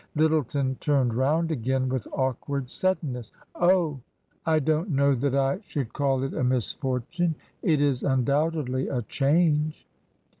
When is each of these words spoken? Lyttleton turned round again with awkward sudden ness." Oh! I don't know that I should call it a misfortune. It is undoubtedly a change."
Lyttleton 0.15 0.77
turned 0.79 1.13
round 1.13 1.51
again 1.51 1.87
with 1.87 2.07
awkward 2.11 2.71
sudden 2.71 3.13
ness." 3.13 3.31
Oh! 3.55 3.99
I 4.47 4.57
don't 4.57 4.89
know 4.89 5.13
that 5.13 5.35
I 5.35 5.59
should 5.63 5.93
call 5.93 6.23
it 6.23 6.33
a 6.33 6.43
misfortune. 6.43 7.35
It 7.61 7.79
is 7.79 8.01
undoubtedly 8.01 8.87
a 8.87 9.03
change." 9.03 9.85